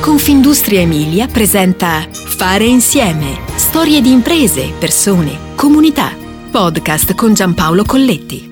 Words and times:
Confindustria 0.00 0.80
Emilia 0.80 1.26
presenta 1.26 2.08
Fare 2.10 2.64
insieme. 2.64 3.38
Storie 3.56 4.00
di 4.00 4.10
imprese, 4.10 4.72
persone, 4.78 5.52
comunità. 5.54 6.16
Podcast 6.50 7.14
con 7.14 7.34
Giampaolo 7.34 7.84
Colletti. 7.84 8.48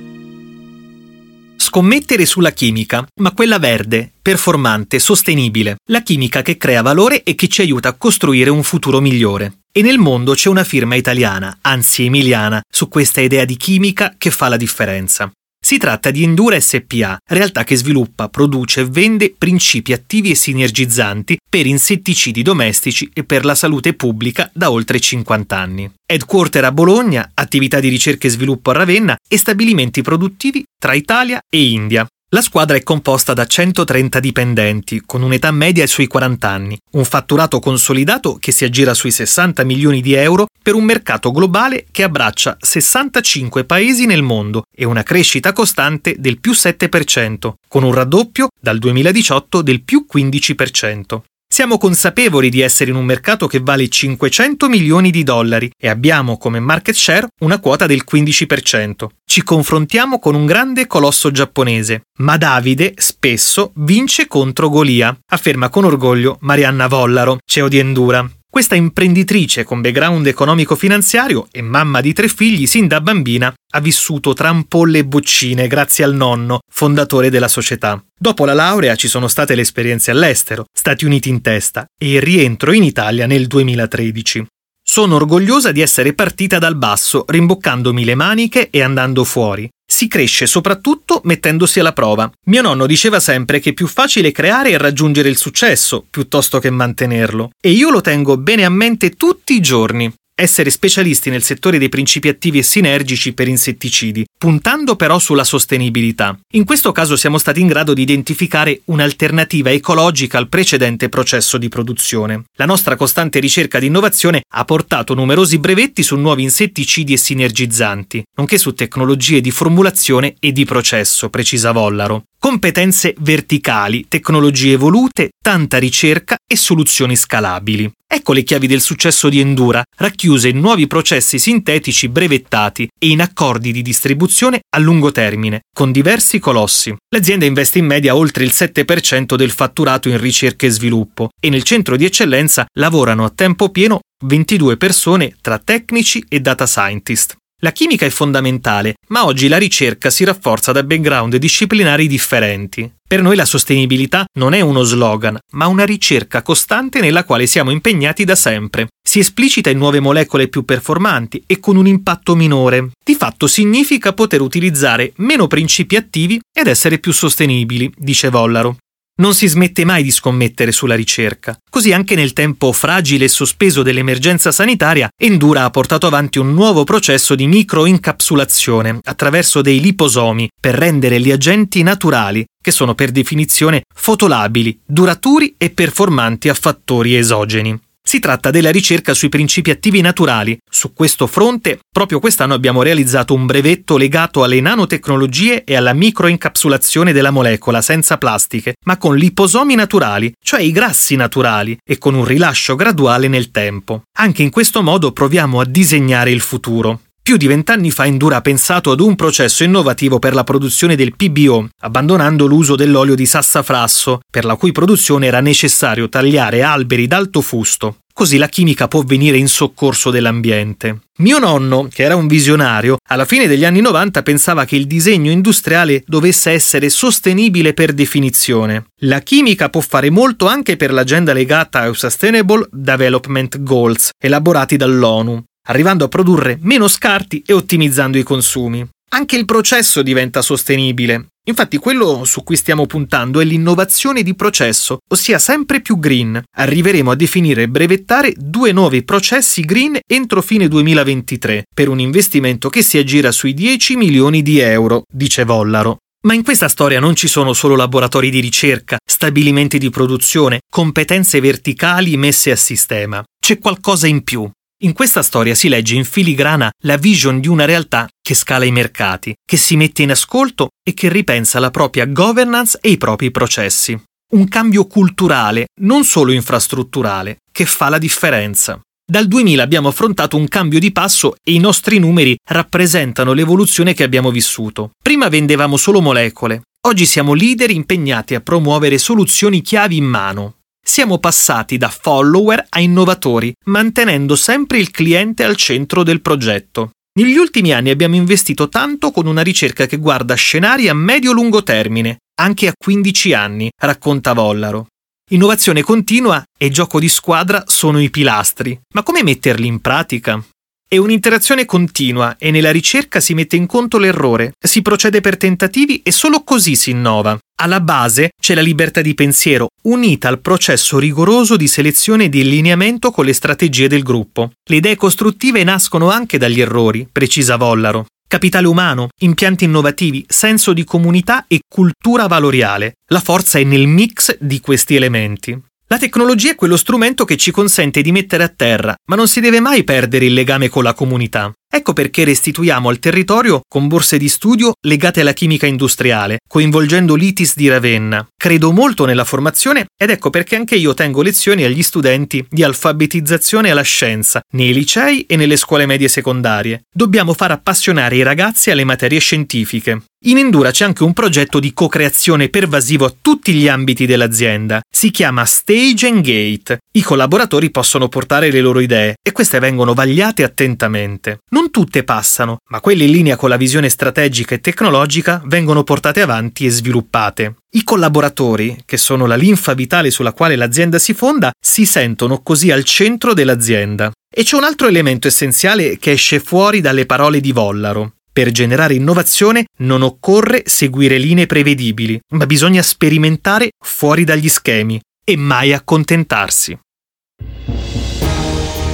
Scommettere 1.57 2.27
sulla 2.27 2.51
chimica, 2.51 3.07
ma 3.23 3.33
quella 3.33 3.59
verde, 3.59 4.13
performante, 4.21 4.99
sostenibile, 4.99 5.77
la 5.87 6.03
chimica 6.03 6.43
che 6.43 6.59
crea 6.59 6.83
valore 6.83 7.23
e 7.23 7.35
che 7.35 7.49
ci 7.49 7.63
aiuta 7.63 7.89
a 7.89 7.97
costruire 7.97 8.51
un 8.51 8.63
futuro 8.63 9.01
migliore. 9.01 9.61
E 9.73 9.81
nel 9.81 9.99
mondo 9.99 10.35
c'è 10.35 10.51
una 10.51 10.65
firma 10.65 10.97
italiana, 10.97 11.57
anzi 11.63 12.05
emiliana, 12.05 12.61
su 12.71 12.89
questa 12.89 13.23
idea 13.23 13.47
di 13.47 13.57
chimica 13.57 14.15
che 14.19 14.31
fa 14.31 14.49
la 14.49 14.59
differenza. 14.59 15.33
Si 15.69 15.77
tratta 15.77 16.11
di 16.11 16.23
Endura 16.23 16.59
SPA, 16.59 17.19
realtà 17.27 17.63
che 17.63 17.77
sviluppa, 17.77 18.31
produce 18.31 18.81
e 18.81 18.85
vende 18.87 19.35
principi 19.37 19.93
attivi 19.93 20.31
e 20.31 20.35
sinergizzanti 20.35 21.37
per 21.47 21.67
insetticidi 21.67 22.41
domestici 22.41 23.11
e 23.13 23.23
per 23.23 23.45
la 23.45 23.55
salute 23.55 23.93
pubblica 23.93 24.51
da 24.55 24.71
oltre 24.71 24.99
50 24.99 25.59
anni. 25.59 25.93
Headquarter 26.07 26.65
a 26.65 26.73
Bologna, 26.73 27.33
attività 27.35 27.81
di 27.81 27.91
ricerca 27.91 28.27
e 28.27 28.31
sviluppo 28.31 28.71
a 28.71 28.73
Ravenna 28.73 29.19
e 29.29 29.37
stabilimenti 29.37 30.01
produttivi 30.01 30.65
tra 30.81 30.95
Italia 30.95 31.39
e 31.47 31.63
India. 31.63 32.09
La 32.31 32.43
squadra 32.43 32.77
è 32.77 32.83
composta 32.83 33.33
da 33.33 33.47
130 33.47 34.21
dipendenti, 34.21 35.03
con 35.07 35.23
un'età 35.23 35.51
media 35.51 35.87
sui 35.87 36.07
40 36.07 36.47
anni, 36.47 36.79
un 36.93 37.07
fatturato 37.07 37.59
consolidato 37.59 38.37
che 38.39 38.53
si 38.53 38.67
aggira 38.67 38.93
sui 38.93 39.11
60 39.11 39.65
milioni 39.65 40.03
di 40.03 40.13
euro 40.13 40.47
per 40.63 40.75
un 40.75 40.85
mercato 40.85 41.31
globale 41.31 41.87
che 41.91 42.03
abbraccia 42.03 42.59
65 42.61 43.65
paesi 43.65 44.05
nel 44.05 44.21
mondo 44.21 44.65
e 44.77 44.85
una 44.85 45.05
crescita 45.05 45.55
costante 45.55 46.17
del 46.19 46.39
più 46.39 46.53
7%, 46.53 47.55
con 47.67 47.83
un 47.83 47.95
raddoppio 47.95 48.49
dal 48.61 48.77
2018 48.77 49.63
del 49.63 49.83
più 49.83 50.05
15%. 50.13 51.21
Siamo 51.51 51.79
consapevoli 51.79 52.51
di 52.51 52.61
essere 52.61 52.91
in 52.91 52.97
un 52.97 53.07
mercato 53.07 53.47
che 53.47 53.61
vale 53.61 53.89
500 53.89 54.69
milioni 54.69 55.11
di 55.11 55.23
dollari 55.25 55.71
e 55.77 55.89
abbiamo 55.89 56.37
come 56.37 56.61
market 56.61 56.95
share 56.95 57.27
una 57.41 57.59
quota 57.59 57.87
del 57.87 58.05
15%. 58.09 59.07
Ci 59.25 59.43
confrontiamo 59.43 60.19
con 60.19 60.35
un 60.35 60.45
grande 60.45 60.87
colosso 60.87 61.31
giapponese, 61.31 62.03
ma 62.19 62.37
Davide 62.37 62.93
spesso 62.97 63.73
vince 63.77 64.27
contro 64.27 64.69
Golia, 64.69 65.19
afferma 65.33 65.71
con 65.71 65.85
orgoglio 65.85 66.37
Marianna 66.43 66.87
Vollaro, 66.87 67.39
CEO 67.45 67.69
di 67.69 67.79
Endura. 67.79 68.31
Questa 68.51 68.75
imprenditrice 68.75 69.63
con 69.63 69.83
background 69.83 70.27
economico-finanziario 70.27 71.49
e 71.53 71.61
mamma 71.61 72.01
di 72.01 72.15
tre 72.15 72.29
figli 72.29 72.67
sin 72.67 72.89
da 72.89 73.03
bambina 73.03 73.53
ha 73.73 73.81
vissuto 73.81 74.33
tra 74.33 74.49
ampolle 74.49 75.01
e 75.01 75.05
boccine 75.05 75.67
grazie 75.69 76.03
al 76.03 76.15
nonno, 76.15 76.61
fondatore 76.73 77.29
della 77.29 77.47
società. 77.47 78.03
Dopo 78.19 78.47
la 78.47 78.55
laurea 78.55 78.97
ci 78.97 79.07
sono 79.07 79.29
state 79.29 79.55
le 79.55 79.61
esperienze 79.61 80.11
all'estero, 80.13 80.65
Stati 80.73 81.05
Uniti 81.05 81.29
in 81.29 81.43
testa, 81.43 81.85
e 81.97 82.15
il 82.15 82.23
rientro 82.23 82.73
in 82.73 82.85
Italia 82.85 83.27
nel 83.27 83.47
2013. 83.47 84.47
Sono 84.83 85.17
orgogliosa 85.17 85.71
di 85.71 85.83
essere 85.83 86.15
partita 86.15 86.59
dal 86.59 86.75
basso, 86.75 87.27
rimboccandomi 87.29 88.03
le 88.03 88.15
maniche 88.15 88.71
e 88.71 88.83
andando 88.83 89.25
fuori. 89.25 89.69
Si 89.99 90.07
cresce 90.07 90.47
soprattutto 90.47 91.23
mettendosi 91.25 91.81
alla 91.81 91.93
prova. 91.93 92.31
Mio 92.45 92.63
nonno 92.63 92.87
diceva 92.87 93.19
sempre 93.19 93.59
che 93.59 93.71
è 93.71 93.73
più 93.73 93.89
facile 93.89 94.31
creare 94.31 94.71
e 94.71 94.79
raggiungere 94.79 95.29
il 95.29 95.37
successo 95.37 96.07
piuttosto 96.09 96.61
che 96.61 96.71
mantenerlo, 96.71 97.51
e 97.61 97.71
io 97.71 97.91
lo 97.91 98.01
tengo 98.01 98.37
bene 98.37 98.65
a 98.65 98.71
mente 98.71 99.11
tutti 99.11 99.55
i 99.55 99.61
giorni 99.61 100.09
essere 100.41 100.71
specialisti 100.71 101.31
nel 101.31 101.43
settore 101.43 101.79
dei 101.79 101.89
principi 101.89 102.29
attivi 102.29 102.59
e 102.59 102.63
sinergici 102.63 103.33
per 103.33 103.49
insetticidi, 103.49 104.25
puntando 104.39 104.95
però 104.95 105.19
sulla 105.19 105.43
sostenibilità. 105.43 106.39
In 106.53 106.65
questo 106.65 106.93
caso 106.93 107.17
siamo 107.17 107.39
stati 107.39 107.61
in 107.61 107.67
grado 107.67 107.93
di 107.93 108.03
identificare 108.03 108.83
un'alternativa 108.85 109.73
ecologica 109.73 110.39
al 110.39 110.49
precedente 110.49 111.09
processo 111.09 111.59
di 111.59 111.69
produzione. 111.69 112.45
La 112.55 112.67
nostra 112.67 112.95
costante 112.95 113.41
ricerca 113.41 113.81
di 113.81 113.87
innovazione 113.87 114.43
ha 114.55 114.65
portato 114.65 115.15
numerosi 115.15 115.59
brevetti 115.59 116.05
su 116.05 116.15
nuovi 116.15 116.45
insetticidi 116.45 117.15
e 117.15 117.17
sinergizzanti, 117.17 118.23
nonché 118.37 118.59
su 118.59 118.75
tecnologie 118.75 119.41
di 119.41 119.51
formulazione 119.51 120.37
e 120.39 120.53
di 120.53 120.65
processo, 120.65 121.31
precisa 121.31 121.73
Vollaro. 121.73 122.23
Competenze 122.49 123.15
verticali, 123.19 124.07
tecnologie 124.09 124.73
evolute, 124.73 125.33
tanta 125.39 125.77
ricerca 125.77 126.39
e 126.51 126.57
soluzioni 126.57 127.15
scalabili. 127.15 127.93
Ecco 128.11 128.33
le 128.33 128.43
chiavi 128.43 128.67
del 128.67 128.81
successo 128.81 129.29
di 129.29 129.39
Endura, 129.39 129.83
racchiuse 129.99 130.49
in 130.49 130.59
nuovi 130.59 130.87
processi 130.87 131.39
sintetici 131.39 132.09
brevettati 132.09 132.89
e 132.99 133.09
in 133.09 133.21
accordi 133.21 133.71
di 133.71 133.83
distribuzione 133.83 134.61
a 134.75 134.79
lungo 134.79 135.13
termine, 135.13 135.65
con 135.77 135.93
diversi 135.93 136.39
colossi. 136.39 136.97
L'azienda 137.15 137.45
investe 137.45 137.81
in 137.81 137.85
media 137.85 138.17
oltre 138.17 138.45
il 138.45 138.53
7% 138.55 139.35
del 139.35 139.51
fatturato 139.51 140.09
in 140.09 140.19
ricerca 140.19 140.65
e 140.65 140.71
sviluppo 140.71 141.29
e 141.39 141.51
nel 141.51 141.65
centro 141.65 141.97
di 141.97 142.07
eccellenza 142.07 142.65
lavorano 142.79 143.27
a 143.27 143.31
tempo 143.35 143.69
pieno 143.69 144.01
22 144.25 144.79
persone 144.79 145.37
tra 145.43 145.59
tecnici 145.59 146.25
e 146.27 146.41
data 146.41 146.67
scientist. 146.67 147.37
La 147.61 147.73
chimica 147.73 148.07
è 148.07 148.11
fondamentale, 148.11 148.95
ma 149.09 149.25
oggi 149.25 149.49
la 149.49 149.59
ricerca 149.59 150.11
si 150.11 150.23
rafforza 150.23 150.71
da 150.71 150.85
background 150.85 151.35
disciplinari 151.35 152.07
differenti. 152.07 152.89
Per 153.05 153.21
noi 153.21 153.35
la 153.35 153.45
sostenibilità 153.45 154.27
non 154.39 154.53
è 154.53 154.61
uno 154.61 154.85
slogan, 154.85 155.37
ma 155.55 155.67
una 155.67 155.85
ricerca 155.85 156.43
costante 156.43 157.01
nella 157.01 157.25
quale 157.25 157.49
siamo 157.49 157.73
impegnati 157.73 158.23
da 158.23 158.37
sempre. 158.37 158.87
Si 159.03 159.19
esplicita 159.19 159.71
in 159.71 159.79
nuove 159.79 159.99
molecole 159.99 160.47
più 160.47 160.65
performanti 160.65 161.43
e 161.49 161.59
con 161.59 161.75
un 161.75 161.89
impatto 161.89 162.37
minore. 162.37 162.91
Di 163.05 163.17
fatto 163.17 163.49
significa 163.49 164.13
poter 164.13 164.41
utilizzare 164.41 165.13
meno 165.17 165.49
principi 165.49 165.97
attivi 165.97 166.41
ed 166.57 166.69
essere 166.69 167.01
più 167.01 167.13
sostenibili, 167.13 167.93
dice 167.97 168.29
Vollaro. 168.29 168.77
Non 169.21 169.35
si 169.35 169.49
smette 169.49 169.85
mai 169.85 170.05
di 170.05 170.13
scommettere 170.13 170.71
sulla 170.71 170.95
ricerca. 170.95 171.59
Così 171.69 171.93
anche 171.93 172.15
nel 172.15 172.33
tempo 172.33 172.71
fragile 172.73 173.25
e 173.25 173.29
sospeso 173.29 173.83
dell'emergenza 173.83 174.53
sanitaria, 174.53 175.09
Endura 175.21 175.65
ha 175.65 175.71
portato 175.71 176.07
avanti 176.07 176.39
un 176.39 176.55
nuovo 176.55 176.85
processo 176.85 177.35
di 177.35 177.49
microincapsulazione 177.49 179.01
attraverso 179.03 179.61
dei 179.61 179.81
liposomi 179.81 180.49
per 180.61 180.77
rendere 180.77 181.21
gli 181.21 181.33
agenti 181.33 181.83
naturali, 181.83 182.45
che 182.63 182.71
sono 182.71 182.95
per 182.95 183.11
definizione 183.11 183.83
fotolabili, 183.93 184.83
duraturi 184.87 185.57
e 185.59 185.71
performanti 185.71 186.49
a 186.49 186.55
fattori 186.55 187.17
esogeni. 187.17 187.77
Si 188.09 188.21
tratta 188.21 188.51
della 188.51 188.71
ricerca 188.71 189.13
sui 189.13 189.29
principi 189.29 189.69
attivi 189.69 190.01
naturali. 190.01 190.57
Su 190.67 190.95
questo 190.95 191.27
fronte, 191.27 191.81
proprio 191.93 192.21
quest'anno 192.21 192.55
abbiamo 192.55 192.83
realizzato 192.83 193.35
un 193.35 193.45
brevetto 193.45 193.99
legato 193.99 194.43
alle 194.43 194.63
nanotecnologie 194.63 195.63
e 195.63 195.77
alla 195.77 195.93
microincapsulazione 195.93 197.13
della 197.13 197.31
molecola 197.31 197.83
senza 197.83 198.17
plastiche, 198.17 198.77
ma 198.87 198.97
con 198.97 199.15
liposomi 199.15 199.75
naturali, 199.75 200.33
cioè 200.43 200.63
i 200.63 200.73
grassi 200.73 201.17
naturali, 201.17 201.77
e 201.85 201.99
con 201.99 202.15
un 202.15 202.25
rilascio 202.25 202.77
graduale 202.77 203.29
nel 203.29 203.51
tempo. 203.51 204.05
Anche 204.17 204.43
in 204.43 204.49
questo 204.49 204.83
modo 204.83 205.13
proviamo 205.13 205.61
a 205.61 205.67
disegnare 205.67 206.31
il 206.31 206.41
futuro. 206.41 207.01
Più 207.29 207.37
di 207.37 207.47
vent'anni 207.47 207.91
fa 207.91 208.07
Endura 208.07 208.37
ha 208.37 208.41
pensato 208.41 208.91
ad 208.91 209.01
un 209.01 209.15
processo 209.15 209.63
innovativo 209.63 210.19
per 210.19 210.33
la 210.33 210.45
produzione 210.45 210.97
del 210.97 211.15
PBO, 211.15 211.69
abbandonando 211.81 212.47
l'uso 212.47 212.75
dell'olio 212.75 213.15
di 213.15 213.27
sassafrasso, 213.27 214.21
per 214.31 214.47
la 214.47 214.57
cui 214.57 214.73
produzione 214.73 215.27
era 215.27 215.41
necessario 215.41 216.09
tagliare 216.09 216.63
alberi 216.63 217.07
d'alto 217.07 217.43
fusto. 217.43 217.99
Così 218.15 218.39
la 218.39 218.49
chimica 218.49 218.89
può 218.89 219.03
venire 219.03 219.37
in 219.37 219.47
soccorso 219.47 220.11
dell'ambiente. 220.11 221.01
Mio 221.19 221.39
nonno, 221.39 221.87
che 221.93 222.03
era 222.03 222.17
un 222.17 222.29
visionario, 222.29 222.97
alla 223.09 223.27
fine 223.27 223.47
degli 223.47 223.67
anni 223.67 223.83
90 223.83 224.23
pensava 224.23 224.65
che 224.65 224.77
il 224.77 224.87
disegno 224.87 225.31
industriale 225.31 226.03
dovesse 226.07 226.53
essere 226.53 226.89
sostenibile 226.89 227.75
per 227.75 227.93
definizione. 227.93 228.87
La 229.01 229.21
chimica 229.21 229.69
può 229.69 229.83
fare 229.83 230.09
molto 230.09 230.47
anche 230.47 230.79
per 230.79 230.95
l'agenda 230.95 231.35
legata 231.35 231.81
ai 231.81 231.95
Sustainable 231.95 232.69
Development 232.71 233.63
Goals, 233.63 234.13
elaborati 234.19 234.79
dall'ONU 234.79 235.45
arrivando 235.69 236.05
a 236.05 236.09
produrre 236.09 236.59
meno 236.61 236.89
scarti 236.89 237.43
e 237.47 237.53
ottimizzando 237.53 238.19
i 238.19 238.23
consumi. 238.23 238.87
Anche 239.11 239.37
il 239.37 239.47
processo 239.47 240.03
diventa 240.03 240.43
sostenibile. 240.43 241.29
Infatti 241.49 241.79
quello 241.79 242.25
su 242.25 242.43
cui 242.43 242.57
stiamo 242.57 242.85
puntando 242.85 243.41
è 243.41 243.45
l'innovazione 243.45 244.23
di 244.23 244.35
processo, 244.35 244.99
ossia 245.09 245.39
sempre 245.39 245.81
più 245.81 245.99
green. 245.99 246.43
Arriveremo 246.57 247.11
a 247.11 247.15
definire 247.15 247.63
e 247.63 247.69
brevettare 247.69 248.35
due 248.37 248.73
nuovi 248.73 249.03
processi 249.03 249.63
green 249.63 249.99
entro 250.07 250.43
fine 250.43 250.69
2023, 250.69 251.65
per 251.75 251.89
un 251.89 252.01
investimento 252.01 252.69
che 252.69 252.83
si 252.83 252.99
aggira 252.99 253.33
sui 253.33 253.55
10 253.55 253.97
milioni 253.97 254.43
di 254.43 254.59
euro, 254.59 255.05
dice 255.11 255.45
Vollaro. 255.45 255.97
Ma 256.27 256.35
in 256.35 256.43
questa 256.43 256.69
storia 256.69 257.01
non 257.01 257.15
ci 257.15 257.29
sono 257.29 257.55
solo 257.55 257.77
laboratori 257.77 258.29
di 258.29 258.41
ricerca, 258.41 258.99
stabilimenti 259.03 259.79
di 259.79 259.89
produzione, 259.89 260.61
competenze 260.71 261.41
verticali 261.41 262.19
messe 262.19 262.51
a 262.51 262.57
sistema. 262.57 263.25
C'è 263.41 263.59
qualcosa 263.59 264.07
in 264.07 264.23
più. 264.23 264.51
In 264.81 264.93
questa 264.93 265.23
storia 265.23 265.57
si 265.57 265.69
legge 265.69 265.97
in 265.97 266.05
filigrana 266.05 266.71
la 266.85 266.97
vision 266.97 267.41
di 267.41 267.49
una 267.49 267.65
realtà 267.65 268.09
che 268.23 268.35
scala 268.35 268.65
i 268.65 268.71
mercati, 268.71 269.35
che 269.45 269.57
si 269.57 269.75
mette 269.75 270.03
in 270.03 270.13
ascolto 270.13 270.69
e 270.89 270.95
che 270.95 271.09
ripensa 271.09 271.59
la 271.59 271.73
propria 271.73 272.07
governance 272.07 272.79
e 272.81 272.91
i 272.91 272.97
propri 272.97 273.33
processi. 273.33 274.01
Un 274.35 274.47
cambio 274.47 274.87
culturale, 274.87 275.67
non 275.81 276.05
solo 276.05 276.31
infrastrutturale, 276.31 277.39
che 277.51 277.65
fa 277.67 277.89
la 277.89 277.99
differenza. 277.99 278.81
Dal 279.05 279.27
2000 279.27 279.61
abbiamo 279.61 279.89
affrontato 279.89 280.37
un 280.37 280.47
cambio 280.47 280.79
di 280.79 280.93
passo 280.93 281.35
e 281.43 281.55
i 281.55 281.59
nostri 281.59 281.99
numeri 281.99 282.37
rappresentano 282.49 283.33
l'evoluzione 283.33 283.95
che 283.95 284.05
abbiamo 284.05 284.31
vissuto. 284.31 284.91
Prima 285.03 285.29
vendevamo 285.29 285.77
solo 285.77 286.01
molecole, 286.01 286.63
oggi 286.87 287.05
siamo 287.05 287.35
leader 287.35 287.71
impegnati 287.71 288.37
a 288.37 288.41
promuovere 288.41 288.99
soluzioni 288.99 289.61
chiavi 289.61 289.97
in 289.97 290.05
mano. 290.05 290.58
Siamo 290.89 291.19
passati 291.19 291.77
da 291.77 291.91
follower 291.91 292.65
a 292.71 292.81
innovatori, 292.81 293.53
mantenendo 293.67 294.35
sempre 294.35 294.79
il 294.79 294.91
cliente 294.91 295.45
al 295.45 295.55
centro 295.55 296.03
del 296.03 296.23
progetto. 296.23 296.93
Negli 297.19 297.37
ultimi 297.37 297.73
anni 297.73 297.91
abbiamo 297.91 298.15
investito 298.15 298.71
tanto 298.71 299.11
con 299.11 299.27
una 299.27 299.43
ricerca 299.43 299.85
che 299.85 299.99
guarda 299.99 300.35
scenari 300.35 300.89
a 300.89 300.95
medio-lungo 300.95 301.63
termine, 301.63 302.21
anche 302.41 302.69
a 302.69 302.73
15 302.77 303.33
anni, 303.35 303.71
racconta 303.77 304.33
Vollaro. 304.33 304.87
Innovazione 305.31 305.83
continua 305.83 306.43
e 306.57 306.71
gioco 306.71 306.99
di 306.99 307.09
squadra 307.11 307.65
sono 307.67 308.01
i 308.01 308.09
pilastri, 308.09 308.81
ma 308.95 309.03
come 309.03 309.23
metterli 309.23 309.67
in 309.67 309.81
pratica? 309.81 310.43
È 310.89 310.97
un'interazione 310.97 311.67
continua 311.67 312.37
e 312.39 312.51
nella 312.51 312.71
ricerca 312.71 313.21
si 313.21 313.35
mette 313.35 313.57
in 313.57 313.67
conto 313.67 313.99
l'errore, 313.99 314.55
si 314.59 314.81
procede 314.81 315.21
per 315.21 315.37
tentativi 315.37 316.01
e 316.03 316.11
solo 316.13 316.43
così 316.45 316.77
si 316.77 316.93
innova. 316.93 317.39
Alla 317.61 317.81
base 317.81 318.31
c'è 318.41 318.55
la 318.55 318.63
libertà 318.63 319.03
di 319.03 319.13
pensiero, 319.13 319.68
unita 319.83 320.29
al 320.29 320.41
processo 320.41 320.99
rigoroso 320.99 321.57
di 321.57 321.67
selezione 321.67 322.25
e 322.25 322.29
di 322.29 322.41
allineamento 322.41 323.11
con 323.11 323.25
le 323.25 323.33
strategie 323.33 323.89
del 323.89 324.03
gruppo. 324.03 324.53
Le 324.69 324.77
idee 324.77 324.97
costruttive 324.97 325.63
nascono 325.65 326.11
anche 326.11 326.39
dagli 326.39 326.61
errori, 326.61 327.09
precisa 327.11 327.57
Vollaro. 327.57 328.07
Capitale 328.29 328.67
umano, 328.67 329.09
impianti 329.21 329.65
innovativi, 329.65 330.25
senso 330.29 330.73
di 330.75 330.85
comunità 330.85 331.47
e 331.49 331.61
cultura 331.67 332.27
valoriale. 332.27 332.97
La 333.07 333.21
forza 333.21 333.59
è 333.59 333.65
nel 333.65 333.87
mix 333.87 334.37
di 334.39 334.61
questi 334.61 334.97
elementi. 334.97 335.59
La 335.87 335.97
tecnologia 335.97 336.51
è 336.51 336.55
quello 336.55 336.77
strumento 336.77 337.25
che 337.25 337.39
ci 337.39 337.51
consente 337.51 338.03
di 338.03 338.13
mettere 338.13 338.43
a 338.43 338.53
terra, 338.55 338.95
ma 339.07 339.17
non 339.17 339.27
si 339.27 339.41
deve 339.41 339.61
mai 339.61 339.85
perdere 339.85 340.27
il 340.27 340.35
legame 340.35 340.69
con 340.69 340.83
la 340.83 340.93
comunità. 340.93 341.51
Ecco 341.71 341.93
perché 341.93 342.25
restituiamo 342.25 342.89
al 342.89 342.99
territorio 342.99 343.61
con 343.69 343.89
borse 343.89 344.17
di 344.17 344.29
studio 344.29 344.73
legate 344.81 345.21
alla 345.21 345.35
chimica 345.35 345.67
industriale, 345.67 346.39
coinvolgendo 346.49 347.15
l'ITIS 347.15 347.57
di 347.57 347.69
Ravenna. 347.69 348.27
Credo 348.37 348.73
molto 348.73 349.05
nella 349.05 349.25
formazione 349.25 349.87
ed 349.95 350.09
ecco 350.09 350.31
perché 350.31 350.57
anche 350.57 350.77
io 350.77 350.95
tengo 350.95 351.21
lezioni 351.21 351.65
agli 351.65 351.83
studenti 351.83 352.45
di 352.49 352.63
alfabetizzazione 352.63 353.71
alla 353.71 353.83
scienza, 353.83 354.41
nei 354.55 354.73
licei 354.73 355.27
e 355.27 355.37
nelle 355.37 355.57
scuole 355.57 355.85
medie 355.85 356.09
secondarie. 356.09 356.85
Dobbiamo 356.91 357.35
far 357.35 357.51
appassionare 357.51 358.17
i 358.17 358.23
ragazzi 358.23 358.71
alle 358.71 358.85
materie 358.85 359.19
scientifiche. 359.19 360.03
In 360.23 360.39
Endura 360.39 360.73
c'è 360.73 360.85
anche 360.85 361.05
un 361.05 361.13
progetto 361.13 361.61
di 361.61 361.73
co-creazione 361.73 362.49
pervasivo 362.49 363.05
a 363.05 363.15
tutti 363.21 363.53
gli 363.53 363.69
ambiti 363.69 364.05
dell'azienda. 364.05 364.81
Si 364.91 365.13
chiama 365.13 365.45
Stage 365.45 366.09
and 366.09 366.23
Gate. 366.23 366.81
I 366.91 367.03
collaboratori 367.03 367.71
possono 367.71 368.09
portare 368.09 368.51
le 368.51 368.61
loro 368.61 368.81
idee 368.81 369.15
e 369.23 369.31
queste 369.31 369.61
vengono 369.61 369.95
vagliate 369.95 370.43
attentamente. 370.43 371.39
Non 371.59 371.73
tutte 371.73 372.05
passano, 372.05 372.59
ma 372.69 372.79
quelle 372.79 373.03
in 373.03 373.11
linea 373.11 373.35
con 373.35 373.49
la 373.49 373.57
visione 373.57 373.89
strategica 373.89 374.55
e 374.55 374.61
tecnologica 374.61 375.43
vengono 375.47 375.83
portate 375.83 376.21
avanti 376.21 376.65
e 376.65 376.71
sviluppate. 376.71 377.57
I 377.73 377.83
collaboratori, 377.83 378.83
che 378.87 378.97
sono 378.97 379.27
la 379.27 379.35
linfa 379.35 379.75
vitale 379.75 380.13
sulla 380.13 380.33
quale 380.33 380.55
l'azienda 380.55 381.01
si 381.01 381.15
fonda, 381.15 381.51
si 381.61 381.85
sentono 381.85 382.43
così 382.43 382.71
al 382.71 382.85
centro 382.85 383.35
dell'azienda. 383.35 384.13
E 384.33 384.45
c'è 384.45 384.55
un 384.55 384.63
altro 384.63 384.87
elemento 384.87 385.27
essenziale 385.27 385.99
che 385.99 386.13
esce 386.13 386.39
fuori 386.39 386.81
dalle 386.81 387.07
parole 387.07 387.41
di 387.41 387.51
Vollaro. 387.51 388.13
Per 388.33 388.53
generare 388.53 388.95
innovazione 388.95 389.65
non 389.79 390.03
occorre 390.03 390.63
seguire 390.65 391.19
linee 391.19 391.47
prevedibili, 391.47 392.21
ma 392.35 392.47
bisogna 392.47 392.83
sperimentare 392.83 393.71
fuori 393.85 394.23
dagli 394.23 394.49
schemi 394.49 395.01
e 395.25 395.37
mai 395.37 395.73
accontentarsi. 395.73 396.79